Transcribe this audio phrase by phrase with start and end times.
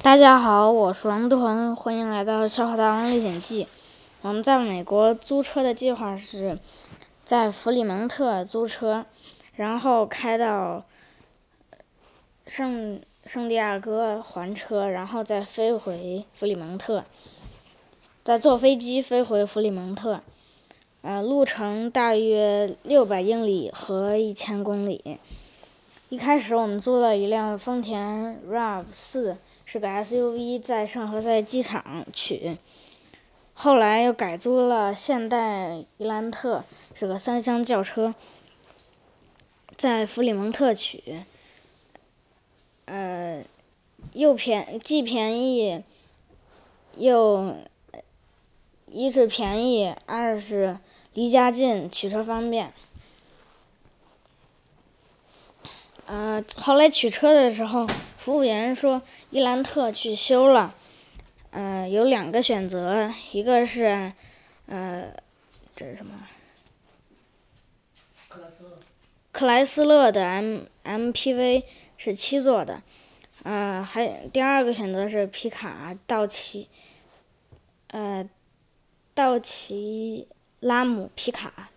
[0.00, 3.64] 大家好，我是王东恒，欢迎来到《笑话大王历险记》。
[4.22, 6.60] 我们在美国租车的计划是
[7.24, 9.06] 在弗里蒙特租车，
[9.56, 10.84] 然后开到
[12.46, 17.04] 圣圣地亚哥还车，然后再飞回弗里蒙特，
[18.22, 20.20] 再坐飞机飞回弗里蒙特。
[21.02, 25.18] 呃，路程大约六百英里和一千公里。
[26.08, 29.36] 一开始我们租了一辆丰田 RAV 四。
[29.70, 32.56] 是个 SUV，在圣何塞机场取，
[33.52, 38.14] 后来又改租了现代伊兰特，是个三厢轿车，
[39.76, 41.22] 在弗里蒙特取，
[42.86, 43.44] 呃，
[44.14, 45.84] 又便既便宜
[46.96, 47.54] 又
[48.86, 50.78] 一是便宜，二是
[51.12, 52.72] 离家近，取车方便。
[56.06, 57.86] 呃，后来取车的时候，
[58.18, 60.74] 服务员说伊兰特去修了，
[61.50, 64.12] 呃，有两个选择，一个是
[64.66, 65.14] 呃，
[65.74, 66.12] 这是什么？
[68.28, 68.70] 克莱斯勒。
[69.32, 71.62] 克莱斯勒的 M MPV
[71.96, 72.82] 是七座的，
[73.44, 76.68] 呃，还第二个选择是皮卡道奇，
[77.86, 78.28] 呃，
[79.14, 80.26] 道奇
[80.60, 81.70] 拉姆皮卡。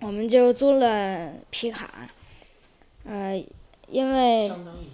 [0.00, 2.08] 我们就租了皮卡，
[3.04, 3.44] 呃，
[3.92, 4.50] 因为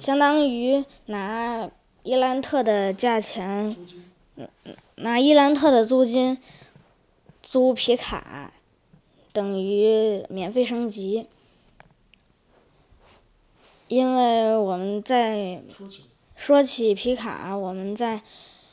[0.00, 1.70] 相当于拿
[2.02, 3.76] 伊兰特的价钱，
[4.96, 6.38] 拿伊兰特的租金
[7.40, 8.52] 租皮卡，
[9.32, 11.28] 等于免费升级。
[13.86, 15.62] 因为我们在
[16.34, 18.22] 说起皮卡，我们在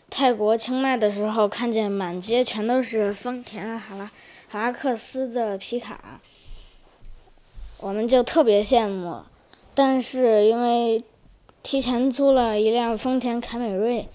[0.09, 4.11] 泰国清迈的时候，看见满街全都是丰田哈拉。
[4.49, 6.21] 哈拉克斯的皮卡，
[7.79, 9.23] 我们就特别羡慕，
[9.77, 11.03] 但是因为
[11.61, 14.09] 提前租了一辆丰田凯美瑞，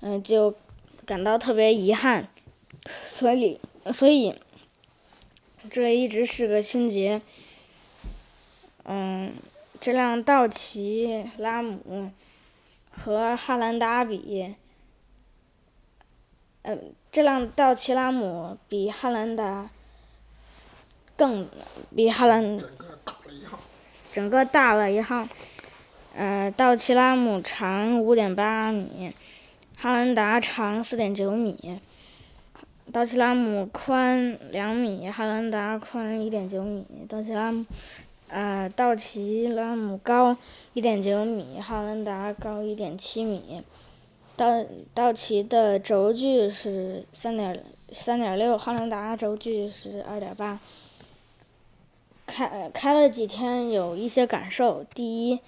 [0.00, 0.54] 嗯，就
[1.04, 2.28] 感到特别遗憾，
[3.02, 3.58] 所以
[3.92, 4.38] 所以
[5.68, 7.20] 这一直是个心结。
[8.84, 9.32] 嗯，
[9.80, 12.12] 这辆道奇拉姆
[12.92, 14.54] 和汉兰达比。
[16.62, 19.68] 嗯，这辆道奇拉姆比汉兰达
[21.16, 21.48] 更
[21.96, 22.64] 比汉兰大
[23.24, 23.58] 了一号，
[24.12, 25.26] 整个大了一号，
[26.14, 29.12] 呃，道奇拉姆长五点八米，
[29.76, 31.80] 汉兰达长四点九米，
[32.92, 37.64] 道奇拉姆宽两米，汉兰达宽一点九米，道奇拉姆
[38.28, 40.36] 呃道奇拉姆高
[40.74, 43.62] 一点九米，汉兰达高一点七米。
[44.34, 50.58] 道道奇的轴距是三点三点六，汉兰达轴距是二点八。
[52.26, 54.84] 开开了几天，有一些感受。
[54.84, 55.40] 第一，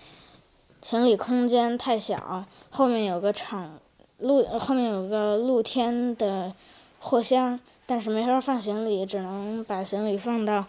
[0.82, 3.78] 行李空间太小，后面有个敞
[4.18, 6.54] 露后面有个露天的
[6.98, 10.66] 货箱，但是没法放行李，只能把行李放到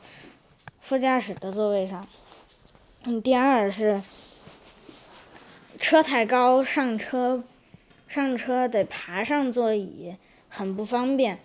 [0.79, 2.07] 副驾驶的座位上。
[3.03, 4.01] 嗯，第二是
[5.77, 7.43] 车太高，上车。
[8.07, 10.15] 上车得爬上座椅，
[10.47, 11.39] 很不方便，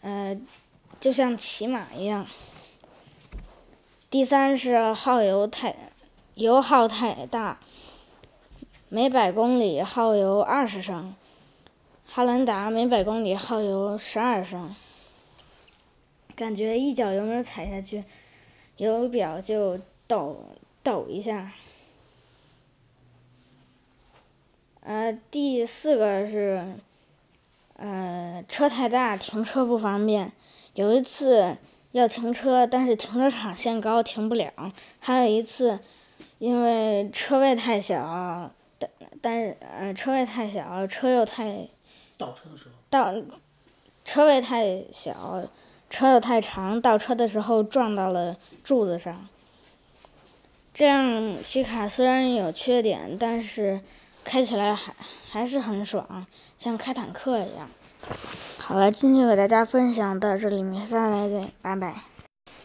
[0.00, 0.36] 呃，
[1.04, 2.26] 就像骑马一样。
[4.08, 5.76] 第三是耗油太，
[6.34, 7.58] 油耗太大，
[8.88, 11.14] 每百公里耗油二十升，
[12.06, 14.74] 汉兰达每百公里耗油十二升，
[16.36, 18.04] 感觉一脚油门踩下去，
[18.78, 20.42] 油表就抖
[20.82, 21.52] 抖一下。
[24.80, 26.64] 呃，第四个是，
[27.76, 30.32] 呃，车太大，停车不方便。
[30.74, 31.56] 有一次
[31.92, 34.52] 要停车，但是停车场限高，停不了。
[35.00, 35.78] 还有一次，
[36.38, 38.90] 因为车位太小，但
[39.22, 41.68] 但是呃车位太小，车又太
[42.18, 43.14] 倒车的时候倒
[44.04, 45.48] 车位太小，
[45.88, 49.28] 车又太长，倒车的时候撞到了柱子上。
[50.72, 53.80] 这样皮卡虽然有缺点，但是。
[54.26, 54.96] 开起来还
[55.28, 56.26] 还是很爽，
[56.56, 57.68] 像开坦克一样。
[58.66, 61.96] 好了，今天给大家分享到这里，面下来的拜拜。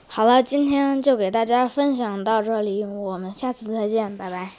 [0.07, 4.49] 好了，今天就给大家分享到这里，我们下次再见，拜拜。